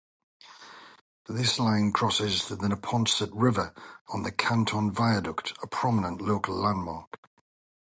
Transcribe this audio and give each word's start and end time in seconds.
This 1.29 1.59
line 1.59 1.91
crosses 1.93 2.47
the 2.47 2.55
Neponset 2.55 3.29
River 3.33 3.71
on 4.09 4.23
the 4.23 4.31
Canton 4.31 4.91
Viaduct, 4.91 5.53
a 5.61 5.67
prominent 5.67 6.21
local 6.21 6.55
landmark. 6.55 7.19